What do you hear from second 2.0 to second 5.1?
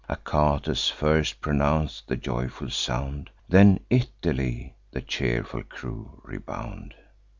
the joyful sound; Then, 'Italy!' the